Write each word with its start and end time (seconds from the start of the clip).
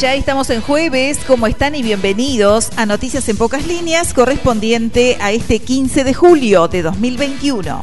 ya 0.00 0.14
estamos 0.14 0.48
en 0.48 0.62
jueves. 0.62 1.18
¿Cómo 1.26 1.46
están 1.46 1.74
y 1.74 1.82
bienvenidos 1.82 2.70
a 2.76 2.86
Noticias 2.86 3.28
en 3.28 3.36
Pocas 3.36 3.66
Líneas 3.66 4.14
correspondiente 4.14 5.18
a 5.20 5.30
este 5.30 5.58
15 5.58 6.04
de 6.04 6.14
julio 6.14 6.68
de 6.68 6.80
2021? 6.80 7.82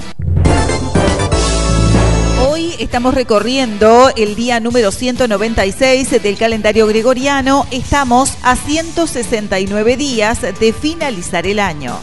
Hoy 2.49 2.73
estamos 2.79 3.13
recorriendo 3.13 4.09
el 4.15 4.35
día 4.35 4.59
número 4.59 4.91
196 4.91 6.23
del 6.23 6.37
calendario 6.37 6.87
gregoriano. 6.87 7.67
Estamos 7.69 8.35
a 8.41 8.55
169 8.55 9.95
días 9.95 10.41
de 10.41 10.73
finalizar 10.73 11.45
el 11.45 11.59
año. 11.59 11.99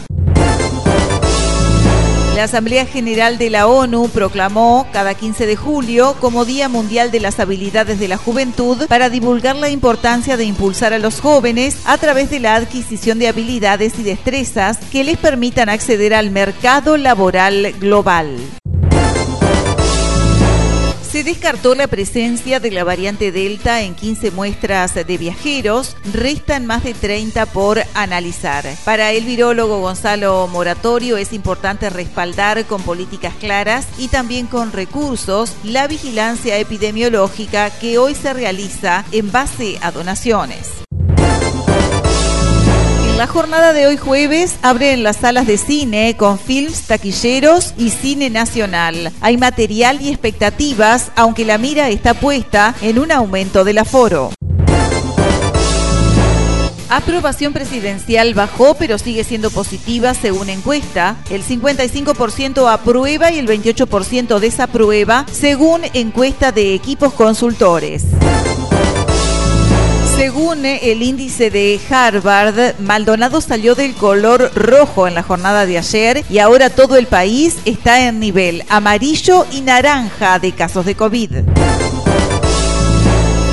La 2.35 2.43
Asamblea 2.43 2.85
General 2.85 3.37
de 3.37 3.49
la 3.49 3.65
ONU 3.65 4.09
proclamó 4.09 4.87
cada 4.91 5.13
15 5.13 5.45
de 5.45 5.55
julio 5.55 6.17
como 6.19 6.43
Día 6.43 6.67
Mundial 6.67 7.09
de 7.09 7.21
las 7.21 7.39
Habilidades 7.39 7.97
de 7.97 8.09
la 8.09 8.17
Juventud 8.17 8.87
para 8.89 9.09
divulgar 9.09 9.55
la 9.55 9.69
importancia 9.69 10.35
de 10.35 10.43
impulsar 10.43 10.91
a 10.91 10.99
los 10.99 11.21
jóvenes 11.21 11.77
a 11.85 11.97
través 11.97 12.29
de 12.29 12.41
la 12.41 12.55
adquisición 12.55 13.19
de 13.19 13.29
habilidades 13.29 13.97
y 13.99 14.03
destrezas 14.03 14.79
que 14.91 15.05
les 15.05 15.17
permitan 15.17 15.69
acceder 15.69 16.13
al 16.13 16.29
mercado 16.29 16.97
laboral 16.97 17.73
global. 17.79 18.35
Se 21.15 21.23
descartó 21.23 21.75
la 21.75 21.87
presencia 21.87 22.59
de 22.59 22.71
la 22.71 22.83
variante 22.83 23.31
Delta 23.31 23.83
en 23.83 23.95
15 23.95 24.31
muestras 24.31 24.95
de 24.95 25.17
viajeros, 25.17 25.95
restan 26.11 26.65
más 26.65 26.83
de 26.83 26.93
30 26.93 27.45
por 27.45 27.79
analizar. 27.93 28.65
Para 28.83 29.13
el 29.13 29.23
virólogo 29.23 29.79
Gonzalo 29.79 30.45
Moratorio 30.47 31.15
es 31.15 31.31
importante 31.31 31.89
respaldar 31.89 32.65
con 32.65 32.81
políticas 32.81 33.33
claras 33.35 33.87
y 33.97 34.09
también 34.09 34.47
con 34.47 34.73
recursos 34.73 35.55
la 35.63 35.87
vigilancia 35.87 36.57
epidemiológica 36.57 37.69
que 37.69 37.97
hoy 37.97 38.13
se 38.13 38.33
realiza 38.33 39.05
en 39.13 39.31
base 39.31 39.77
a 39.81 39.91
donaciones. 39.91 40.84
La 43.17 43.27
jornada 43.27 43.71
de 43.71 43.87
hoy 43.87 43.95
jueves 43.95 44.57
abre 44.61 44.91
en 44.91 45.01
las 45.01 45.15
salas 45.15 45.47
de 45.47 45.57
cine 45.57 46.17
con 46.17 46.37
films 46.37 46.81
taquilleros 46.81 47.73
y 47.77 47.89
cine 47.89 48.29
nacional. 48.29 49.13
Hay 49.21 49.37
material 49.37 50.01
y 50.01 50.09
expectativas, 50.09 51.13
aunque 51.15 51.45
la 51.45 51.57
mira 51.57 51.89
está 51.89 52.13
puesta 52.13 52.75
en 52.81 52.99
un 52.99 53.13
aumento 53.13 53.63
del 53.63 53.77
aforo. 53.77 54.31
Aprobación 56.89 57.53
presidencial 57.53 58.33
bajó, 58.33 58.75
pero 58.75 58.97
sigue 58.97 59.23
siendo 59.23 59.49
positiva 59.49 60.13
según 60.13 60.49
encuesta. 60.49 61.15
El 61.29 61.41
55% 61.41 62.69
aprueba 62.69 63.31
y 63.31 63.39
el 63.39 63.47
28% 63.47 64.39
desaprueba, 64.39 65.25
según 65.31 65.83
encuesta 65.93 66.51
de 66.51 66.73
equipos 66.73 67.13
consultores. 67.13 68.03
Según 70.15 70.65
el 70.65 71.03
índice 71.03 71.49
de 71.51 71.77
Harvard, 71.89 72.79
Maldonado 72.79 73.41
salió 73.41 73.75
del 73.75 73.93
color 73.93 74.49
rojo 74.55 75.07
en 75.07 75.13
la 75.13 75.23
jornada 75.23 75.65
de 75.65 75.77
ayer 75.77 76.23
y 76.29 76.39
ahora 76.39 76.69
todo 76.69 76.95
el 76.95 77.05
país 77.05 77.57
está 77.65 78.07
en 78.07 78.21
nivel 78.21 78.63
amarillo 78.69 79.45
y 79.51 79.59
naranja 79.59 80.39
de 80.39 80.53
casos 80.53 80.85
de 80.85 80.95
COVID. 80.95 81.31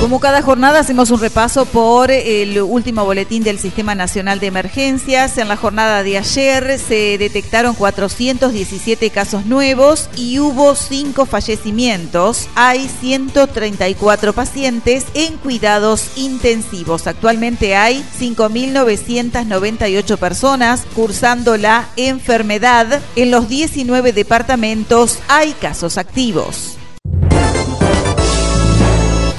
Como 0.03 0.19
cada 0.19 0.41
jornada 0.41 0.79
hacemos 0.81 1.11
un 1.11 1.21
repaso 1.21 1.63
por 1.63 2.11
el 2.11 2.61
último 2.61 3.05
boletín 3.05 3.41
del 3.41 3.57
Sistema 3.57 3.95
Nacional 3.95 4.41
de 4.41 4.47
Emergencias. 4.47 5.37
En 5.37 5.47
la 5.47 5.55
jornada 5.55 6.03
de 6.03 6.17
ayer 6.17 6.77
se 6.77 7.17
detectaron 7.17 7.73
417 7.73 9.09
casos 9.11 9.45
nuevos 9.45 10.09
y 10.17 10.39
hubo 10.39 10.75
5 10.75 11.25
fallecimientos. 11.25 12.49
Hay 12.53 12.89
134 12.99 14.33
pacientes 14.33 15.05
en 15.13 15.37
cuidados 15.37 16.17
intensivos. 16.17 17.07
Actualmente 17.07 17.77
hay 17.77 18.03
5.998 18.19 20.17
personas 20.17 20.81
cursando 20.93 21.55
la 21.55 21.87
enfermedad. 21.95 23.01
En 23.15 23.31
los 23.31 23.47
19 23.47 24.11
departamentos 24.11 25.19
hay 25.29 25.53
casos 25.53 25.97
activos. 25.97 26.77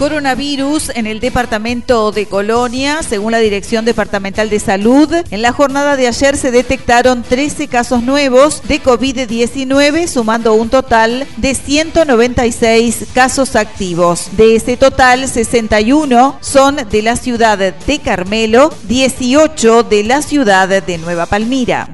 Coronavirus 0.05 0.91
en 0.97 1.07
el 1.07 1.19
departamento 1.19 2.13
de 2.13 2.27
Colonia, 2.27 3.03
según 3.03 3.33
la 3.33 3.39
Dirección 3.39 3.87
Departamental 3.87 4.51
de 4.51 4.61
Salud. 4.61 5.09
En 5.31 5.41
la 5.41 5.51
jornada 5.51 5.97
de 5.97 6.07
ayer 6.07 6.37
se 6.37 6.51
detectaron 6.51 7.23
13 7.23 7.69
casos 7.69 8.03
nuevos 8.03 8.61
de 8.69 8.83
COVID-19, 8.83 10.07
sumando 10.07 10.53
un 10.53 10.69
total 10.69 11.27
de 11.39 11.55
196 11.55 13.07
casos 13.15 13.57
activos. 13.57 14.29
De 14.33 14.57
ese 14.57 14.77
total, 14.77 15.27
61 15.27 16.37
son 16.43 16.77
de 16.77 17.01
la 17.01 17.17
ciudad 17.17 17.57
de 17.57 17.99
Carmelo, 17.99 18.75
18 18.83 19.85
de 19.85 20.05
la 20.05 20.21
ciudad 20.21 20.83
de 20.83 20.99
Nueva 20.99 21.25
Palmira. 21.25 21.89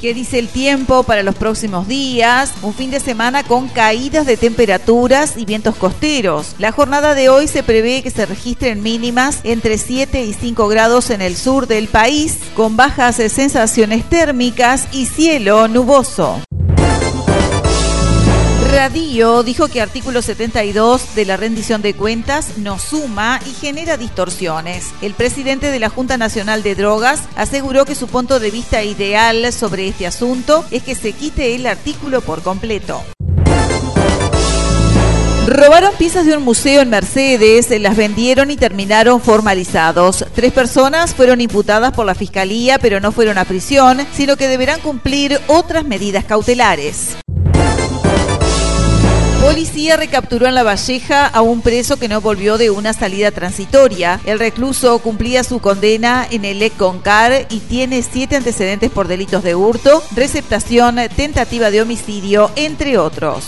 ¿Qué 0.00 0.14
dice 0.14 0.38
el 0.38 0.46
tiempo 0.46 1.02
para 1.02 1.24
los 1.24 1.34
próximos 1.34 1.88
días? 1.88 2.52
Un 2.62 2.72
fin 2.72 2.92
de 2.92 3.00
semana 3.00 3.42
con 3.42 3.66
caídas 3.66 4.26
de 4.26 4.36
temperaturas 4.36 5.36
y 5.36 5.44
vientos 5.44 5.74
costeros. 5.74 6.54
La 6.58 6.70
jornada 6.70 7.16
de 7.16 7.28
hoy 7.28 7.48
se 7.48 7.64
prevé 7.64 8.04
que 8.04 8.10
se 8.10 8.24
registren 8.24 8.80
mínimas 8.80 9.40
entre 9.42 9.76
7 9.76 10.24
y 10.24 10.34
5 10.34 10.68
grados 10.68 11.10
en 11.10 11.20
el 11.20 11.36
sur 11.36 11.66
del 11.66 11.88
país, 11.88 12.38
con 12.54 12.76
bajas 12.76 13.16
sensaciones 13.16 14.08
térmicas 14.08 14.86
y 14.92 15.06
cielo 15.06 15.66
nuboso. 15.66 16.47
Radío 18.70 19.42
dijo 19.42 19.68
que 19.68 19.80
artículo 19.80 20.20
72 20.20 21.14
de 21.14 21.24
la 21.24 21.36
rendición 21.36 21.80
de 21.80 21.94
cuentas 21.94 22.58
no 22.58 22.78
suma 22.78 23.40
y 23.46 23.50
genera 23.50 23.96
distorsiones. 23.96 24.92
El 25.00 25.14
presidente 25.14 25.70
de 25.70 25.78
la 25.78 25.88
Junta 25.88 26.18
Nacional 26.18 26.62
de 26.62 26.74
Drogas 26.74 27.22
aseguró 27.34 27.86
que 27.86 27.94
su 27.94 28.08
punto 28.08 28.38
de 28.40 28.50
vista 28.50 28.82
ideal 28.82 29.52
sobre 29.52 29.88
este 29.88 30.06
asunto 30.06 30.64
es 30.70 30.82
que 30.82 30.94
se 30.94 31.12
quite 31.12 31.54
el 31.54 31.66
artículo 31.66 32.20
por 32.20 32.42
completo. 32.42 33.02
Robaron 35.46 35.94
piezas 35.96 36.26
de 36.26 36.36
un 36.36 36.42
museo 36.42 36.82
en 36.82 36.90
Mercedes, 36.90 37.70
las 37.80 37.96
vendieron 37.96 38.50
y 38.50 38.56
terminaron 38.56 39.22
formalizados. 39.22 40.26
Tres 40.34 40.52
personas 40.52 41.14
fueron 41.14 41.40
imputadas 41.40 41.92
por 41.92 42.04
la 42.04 42.14
fiscalía, 42.14 42.78
pero 42.78 43.00
no 43.00 43.12
fueron 43.12 43.38
a 43.38 43.46
prisión, 43.46 44.06
sino 44.12 44.36
que 44.36 44.46
deberán 44.46 44.80
cumplir 44.80 45.40
otras 45.46 45.86
medidas 45.86 46.24
cautelares. 46.24 47.16
Policía 49.40 49.96
recapturó 49.96 50.46
en 50.46 50.54
La 50.54 50.64
Valleja 50.64 51.26
a 51.26 51.42
un 51.42 51.62
preso 51.62 51.96
que 51.96 52.08
no 52.08 52.20
volvió 52.20 52.58
de 52.58 52.70
una 52.70 52.92
salida 52.92 53.30
transitoria. 53.30 54.20
El 54.24 54.40
recluso 54.40 54.98
cumplía 54.98 55.44
su 55.44 55.60
condena 55.60 56.26
en 56.28 56.44
el 56.44 56.60
ECONCAR 56.60 57.46
y 57.48 57.60
tiene 57.60 58.02
siete 58.02 58.36
antecedentes 58.36 58.90
por 58.90 59.06
delitos 59.06 59.44
de 59.44 59.54
hurto, 59.54 60.02
receptación, 60.14 60.96
tentativa 61.14 61.70
de 61.70 61.82
homicidio, 61.82 62.50
entre 62.56 62.98
otros. 62.98 63.44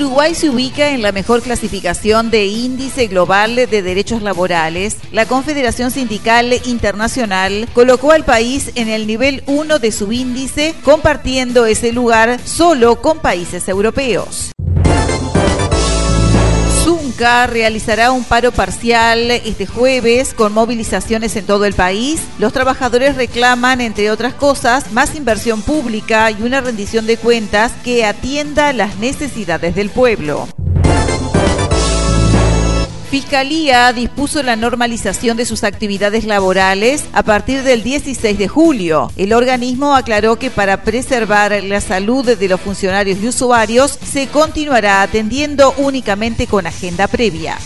Uruguay 0.00 0.34
se 0.34 0.48
ubica 0.48 0.92
en 0.92 1.02
la 1.02 1.12
mejor 1.12 1.42
clasificación 1.42 2.30
de 2.30 2.46
índice 2.46 3.06
global 3.06 3.54
de 3.54 3.82
derechos 3.82 4.22
laborales. 4.22 4.96
La 5.12 5.26
Confederación 5.26 5.90
Sindical 5.90 6.54
Internacional 6.64 7.68
colocó 7.74 8.12
al 8.12 8.24
país 8.24 8.72
en 8.76 8.88
el 8.88 9.06
nivel 9.06 9.42
1 9.44 9.78
de 9.78 9.92
su 9.92 10.10
índice, 10.10 10.74
compartiendo 10.84 11.66
ese 11.66 11.92
lugar 11.92 12.40
solo 12.42 13.02
con 13.02 13.18
países 13.18 13.68
europeos 13.68 14.52
realizará 17.20 18.12
un 18.12 18.24
paro 18.24 18.50
parcial 18.50 19.30
este 19.30 19.66
jueves 19.66 20.32
con 20.32 20.54
movilizaciones 20.54 21.36
en 21.36 21.44
todo 21.44 21.66
el 21.66 21.74
país. 21.74 22.22
Los 22.38 22.54
trabajadores 22.54 23.14
reclaman, 23.16 23.82
entre 23.82 24.10
otras 24.10 24.32
cosas, 24.32 24.90
más 24.92 25.14
inversión 25.14 25.60
pública 25.60 26.30
y 26.30 26.42
una 26.42 26.62
rendición 26.62 27.06
de 27.06 27.18
cuentas 27.18 27.72
que 27.84 28.06
atienda 28.06 28.72
las 28.72 28.96
necesidades 28.96 29.74
del 29.74 29.90
pueblo. 29.90 30.48
Fiscalía 33.10 33.92
dispuso 33.92 34.40
la 34.44 34.54
normalización 34.54 35.36
de 35.36 35.44
sus 35.44 35.64
actividades 35.64 36.26
laborales 36.26 37.06
a 37.12 37.24
partir 37.24 37.64
del 37.64 37.82
16 37.82 38.38
de 38.38 38.46
julio. 38.46 39.10
El 39.16 39.32
organismo 39.32 39.96
aclaró 39.96 40.38
que 40.38 40.48
para 40.48 40.84
preservar 40.84 41.60
la 41.64 41.80
salud 41.80 42.24
de 42.24 42.48
los 42.48 42.60
funcionarios 42.60 43.18
y 43.20 43.26
usuarios 43.26 43.98
se 44.00 44.28
continuará 44.28 45.02
atendiendo 45.02 45.74
únicamente 45.78 46.46
con 46.46 46.68
agenda 46.68 47.08
previa. 47.08 47.58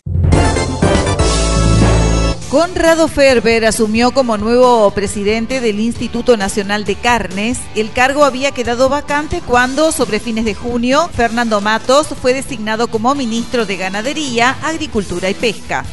Conrado 2.54 3.08
Ferber 3.08 3.64
asumió 3.64 4.12
como 4.12 4.38
nuevo 4.38 4.88
presidente 4.92 5.60
del 5.60 5.80
Instituto 5.80 6.36
Nacional 6.36 6.84
de 6.84 6.94
Carnes. 6.94 7.58
El 7.74 7.90
cargo 7.90 8.24
había 8.24 8.52
quedado 8.52 8.88
vacante 8.88 9.42
cuando, 9.44 9.90
sobre 9.90 10.20
fines 10.20 10.44
de 10.44 10.54
junio, 10.54 11.10
Fernando 11.16 11.60
Matos 11.60 12.06
fue 12.22 12.32
designado 12.32 12.86
como 12.86 13.12
ministro 13.16 13.66
de 13.66 13.76
Ganadería, 13.76 14.56
Agricultura 14.62 15.28
y 15.30 15.34
Pesca. 15.34 15.84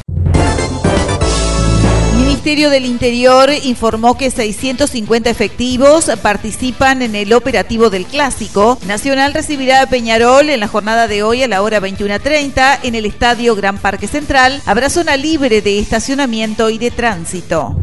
Ministerio 2.32 2.70
del 2.70 2.86
Interior 2.86 3.50
informó 3.62 4.16
que 4.16 4.30
650 4.30 5.28
efectivos 5.28 6.10
participan 6.22 7.02
en 7.02 7.14
el 7.14 7.34
operativo 7.34 7.90
del 7.90 8.06
Clásico. 8.06 8.78
Nacional 8.86 9.34
recibirá 9.34 9.82
a 9.82 9.86
Peñarol 9.86 10.48
en 10.48 10.58
la 10.58 10.66
jornada 10.66 11.08
de 11.08 11.22
hoy 11.22 11.42
a 11.42 11.48
la 11.48 11.60
hora 11.60 11.78
21.30 11.78 12.78
en 12.84 12.94
el 12.94 13.04
Estadio 13.04 13.54
Gran 13.54 13.76
Parque 13.76 14.08
Central. 14.08 14.62
Habrá 14.64 14.88
zona 14.88 15.18
libre 15.18 15.60
de 15.60 15.78
estacionamiento 15.78 16.70
y 16.70 16.78
de 16.78 16.90
tránsito. 16.90 17.76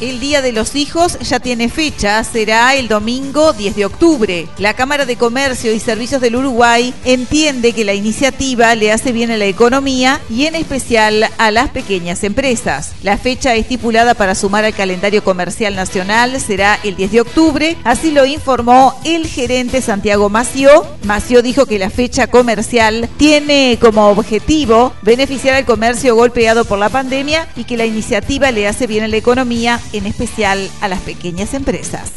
El 0.00 0.18
Día 0.18 0.40
de 0.40 0.52
los 0.52 0.76
Hijos 0.76 1.18
ya 1.18 1.40
tiene 1.40 1.68
fecha, 1.68 2.24
será 2.24 2.74
el 2.74 2.88
domingo 2.88 3.52
10 3.52 3.76
de 3.76 3.84
octubre. 3.84 4.48
La 4.56 4.72
Cámara 4.72 5.04
de 5.04 5.16
Comercio 5.16 5.74
y 5.74 5.78
Servicios 5.78 6.22
del 6.22 6.36
Uruguay 6.36 6.94
entiende 7.04 7.74
que 7.74 7.84
la 7.84 7.92
iniciativa 7.92 8.74
le 8.74 8.92
hace 8.92 9.12
bien 9.12 9.30
a 9.30 9.36
la 9.36 9.44
economía 9.44 10.18
y 10.30 10.46
en 10.46 10.54
especial 10.54 11.28
a 11.36 11.50
las 11.50 11.68
pequeñas 11.68 12.24
empresas. 12.24 12.92
La 13.02 13.18
fecha 13.18 13.54
estipulada 13.54 14.14
para 14.14 14.34
sumar 14.34 14.64
al 14.64 14.72
calendario 14.72 15.22
comercial 15.22 15.76
nacional 15.76 16.40
será 16.40 16.78
el 16.82 16.96
10 16.96 17.12
de 17.12 17.20
octubre, 17.20 17.76
así 17.84 18.10
lo 18.10 18.24
informó 18.24 18.98
el 19.04 19.26
gerente 19.26 19.82
Santiago 19.82 20.30
Mació. 20.30 20.86
Mació 21.04 21.42
dijo 21.42 21.66
que 21.66 21.78
la 21.78 21.90
fecha 21.90 22.26
comercial 22.26 23.10
tiene 23.18 23.76
como 23.78 24.08
objetivo 24.08 24.94
beneficiar 25.02 25.56
al 25.56 25.66
comercio 25.66 26.14
golpeado 26.14 26.64
por 26.64 26.78
la 26.78 26.88
pandemia 26.88 27.46
y 27.54 27.64
que 27.64 27.76
la 27.76 27.84
iniciativa 27.84 28.50
le 28.50 28.66
hace 28.66 28.86
bien 28.86 29.04
a 29.04 29.08
la 29.08 29.18
economía 29.18 29.78
en 29.92 30.06
especial 30.06 30.70
a 30.80 30.88
las 30.88 31.00
pequeñas 31.00 31.54
empresas. 31.54 32.10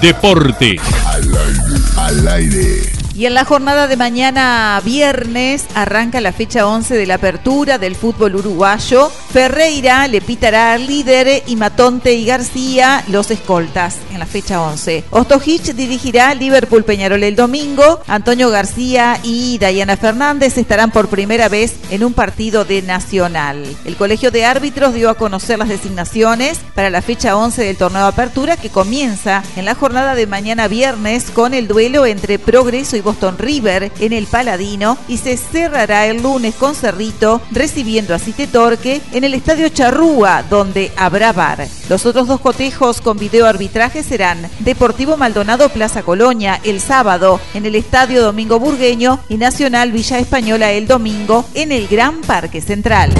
Deporte. 0.00 0.76
Al 1.06 1.22
aire, 1.22 1.84
al 1.96 2.28
aire. 2.28 2.92
Y 3.14 3.26
en 3.26 3.34
la 3.34 3.44
jornada 3.44 3.86
de 3.86 3.96
mañana 3.96 4.80
viernes 4.84 5.66
arranca 5.74 6.20
la 6.20 6.32
fecha 6.32 6.66
11 6.66 6.94
de 6.94 7.06
la 7.06 7.14
apertura 7.14 7.78
del 7.78 7.94
fútbol 7.94 8.36
uruguayo. 8.36 9.12
Ferreira 9.32 10.06
le 10.08 10.20
pitará 10.20 10.76
líder 10.76 11.42
y 11.46 11.56
Matonte 11.56 12.12
y 12.12 12.26
García 12.26 13.02
los 13.08 13.30
escoltas 13.30 13.96
en 14.12 14.18
la 14.18 14.26
fecha 14.26 14.60
11. 14.60 15.04
Ostojic 15.08 15.72
dirigirá 15.72 16.34
Liverpool 16.34 16.84
Peñarol 16.84 17.24
el 17.24 17.34
domingo. 17.34 18.02
Antonio 18.08 18.50
García 18.50 19.18
y 19.22 19.56
Dayana 19.56 19.96
Fernández 19.96 20.58
estarán 20.58 20.90
por 20.90 21.08
primera 21.08 21.48
vez 21.48 21.76
en 21.88 22.04
un 22.04 22.12
partido 22.12 22.66
de 22.66 22.82
Nacional. 22.82 23.64
El 23.86 23.96
Colegio 23.96 24.30
de 24.30 24.44
Árbitros 24.44 24.92
dio 24.92 25.08
a 25.08 25.14
conocer 25.14 25.58
las 25.58 25.70
designaciones 25.70 26.60
para 26.74 26.90
la 26.90 27.00
fecha 27.00 27.34
11 27.34 27.64
del 27.64 27.78
torneo 27.78 28.02
de 28.02 28.08
apertura 28.08 28.58
que 28.58 28.68
comienza 28.68 29.42
en 29.56 29.64
la 29.64 29.74
jornada 29.74 30.14
de 30.14 30.26
mañana 30.26 30.68
viernes 30.68 31.30
con 31.30 31.54
el 31.54 31.68
duelo 31.68 32.04
entre 32.04 32.38
Progreso 32.38 32.98
y 32.98 33.00
Boston 33.00 33.38
River 33.38 33.92
en 33.98 34.12
el 34.12 34.26
Paladino 34.26 34.98
y 35.08 35.16
se 35.16 35.38
cerrará 35.38 36.06
el 36.06 36.22
lunes 36.22 36.54
con 36.54 36.74
Cerrito 36.74 37.40
recibiendo 37.50 38.14
a 38.14 38.18
Cite 38.18 38.46
Torque 38.46 39.00
en 39.22 39.26
el 39.26 39.34
Estadio 39.34 39.68
Charrúa 39.68 40.42
donde 40.42 40.90
habrá 40.96 41.32
bar. 41.32 41.68
Los 41.88 42.06
otros 42.06 42.26
dos 42.26 42.40
cotejos 42.40 43.00
con 43.00 43.18
video 43.18 43.46
arbitraje 43.46 44.02
serán 44.02 44.50
Deportivo 44.58 45.16
Maldonado 45.16 45.68
Plaza 45.68 46.02
Colonia 46.02 46.60
el 46.64 46.80
sábado 46.80 47.38
en 47.54 47.64
el 47.64 47.76
Estadio 47.76 48.20
Domingo 48.20 48.58
Burgueño 48.58 49.20
y 49.28 49.36
Nacional 49.36 49.92
Villa 49.92 50.18
Española 50.18 50.72
el 50.72 50.88
domingo 50.88 51.44
en 51.54 51.70
el 51.70 51.86
Gran 51.86 52.20
Parque 52.22 52.60
Central. 52.60 53.12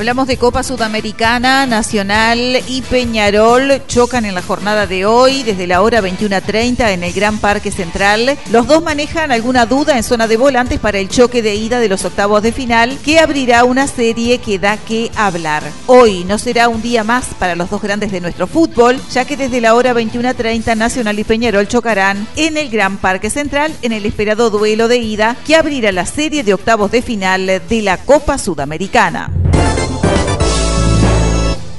Hablamos 0.00 0.28
de 0.28 0.38
Copa 0.38 0.62
Sudamericana, 0.62 1.66
Nacional 1.66 2.62
y 2.66 2.80
Peñarol 2.80 3.82
chocan 3.86 4.24
en 4.24 4.34
la 4.34 4.40
jornada 4.40 4.86
de 4.86 5.04
hoy 5.04 5.42
desde 5.42 5.66
la 5.66 5.82
hora 5.82 6.00
21.30 6.00 6.94
en 6.94 7.04
el 7.04 7.12
Gran 7.12 7.36
Parque 7.36 7.70
Central. 7.70 8.38
Los 8.50 8.66
dos 8.66 8.82
manejan 8.82 9.30
alguna 9.30 9.66
duda 9.66 9.98
en 9.98 10.02
zona 10.02 10.26
de 10.26 10.38
volantes 10.38 10.80
para 10.80 10.98
el 10.98 11.10
choque 11.10 11.42
de 11.42 11.54
ida 11.54 11.80
de 11.80 11.90
los 11.90 12.06
octavos 12.06 12.42
de 12.42 12.50
final 12.50 12.96
que 13.04 13.18
abrirá 13.18 13.64
una 13.64 13.86
serie 13.86 14.38
que 14.38 14.58
da 14.58 14.78
que 14.78 15.10
hablar. 15.16 15.64
Hoy 15.86 16.24
no 16.24 16.38
será 16.38 16.70
un 16.70 16.80
día 16.80 17.04
más 17.04 17.26
para 17.38 17.54
los 17.54 17.68
dos 17.68 17.82
grandes 17.82 18.10
de 18.10 18.22
nuestro 18.22 18.46
fútbol, 18.46 18.98
ya 19.10 19.26
que 19.26 19.36
desde 19.36 19.60
la 19.60 19.74
hora 19.74 19.92
21.30 19.92 20.78
Nacional 20.78 21.18
y 21.18 21.24
Peñarol 21.24 21.68
chocarán 21.68 22.26
en 22.36 22.56
el 22.56 22.70
Gran 22.70 22.96
Parque 22.96 23.28
Central 23.28 23.76
en 23.82 23.92
el 23.92 24.06
esperado 24.06 24.48
duelo 24.48 24.88
de 24.88 24.96
ida 24.96 25.36
que 25.46 25.56
abrirá 25.56 25.92
la 25.92 26.06
serie 26.06 26.42
de 26.42 26.54
octavos 26.54 26.90
de 26.90 27.02
final 27.02 27.46
de 27.46 27.82
la 27.82 27.98
Copa 27.98 28.38
Sudamericana. 28.38 29.30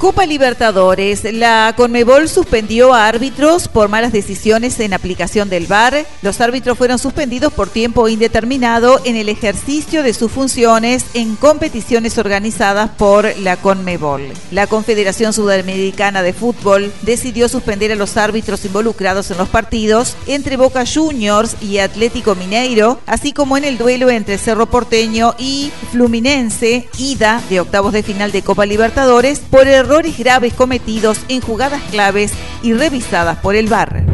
Copa 0.01 0.25
Libertadores. 0.25 1.31
La 1.31 1.75
Conmebol 1.77 2.27
suspendió 2.27 2.91
a 2.91 3.07
árbitros 3.07 3.67
por 3.67 3.87
malas 3.87 4.11
decisiones 4.11 4.79
en 4.79 4.95
aplicación 4.95 5.47
del 5.47 5.67
VAR. 5.67 6.07
Los 6.23 6.41
árbitros 6.41 6.75
fueron 6.75 6.97
suspendidos 6.97 7.53
por 7.53 7.69
tiempo 7.69 8.09
indeterminado 8.09 8.99
en 9.05 9.15
el 9.15 9.29
ejercicio 9.29 10.01
de 10.01 10.15
sus 10.15 10.31
funciones 10.31 11.05
en 11.13 11.35
competiciones 11.35 12.17
organizadas 12.17 12.89
por 12.89 13.37
la 13.37 13.57
Conmebol. 13.57 14.23
La 14.49 14.65
Confederación 14.65 15.33
Sudamericana 15.33 16.23
de 16.23 16.33
Fútbol 16.33 16.91
decidió 17.03 17.47
suspender 17.47 17.91
a 17.91 17.95
los 17.95 18.17
árbitros 18.17 18.65
involucrados 18.65 19.29
en 19.29 19.37
los 19.37 19.49
partidos 19.49 20.17
entre 20.25 20.57
Boca 20.57 20.83
Juniors 20.91 21.57
y 21.61 21.77
Atlético 21.77 22.33
Mineiro, 22.33 22.99
así 23.05 23.33
como 23.33 23.55
en 23.55 23.65
el 23.65 23.77
duelo 23.77 24.09
entre 24.09 24.39
Cerro 24.39 24.65
Porteño 24.65 25.35
y 25.37 25.71
Fluminense, 25.91 26.89
ida 26.97 27.39
de 27.51 27.59
octavos 27.59 27.93
de 27.93 28.01
final 28.01 28.31
de 28.31 28.41
Copa 28.41 28.65
Libertadores, 28.65 29.41
por 29.41 29.67
el 29.67 29.90
errores 29.91 30.17
graves 30.17 30.53
cometidos 30.53 31.19
en 31.27 31.41
jugadas 31.41 31.81
claves 31.91 32.31
y 32.63 32.71
revisadas 32.71 33.37
por 33.39 33.57
el 33.57 33.67
VAR. 33.67 34.05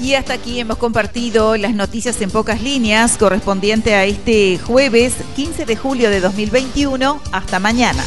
Y 0.00 0.14
hasta 0.14 0.32
aquí 0.32 0.60
hemos 0.60 0.78
compartido 0.78 1.58
las 1.58 1.74
noticias 1.74 2.18
en 2.22 2.30
pocas 2.30 2.62
líneas 2.62 3.18
correspondiente 3.18 3.94
a 3.94 4.06
este 4.06 4.58
jueves 4.58 5.12
15 5.36 5.66
de 5.66 5.76
julio 5.76 6.08
de 6.08 6.20
2021. 6.20 7.20
Hasta 7.32 7.58
mañana. 7.58 8.02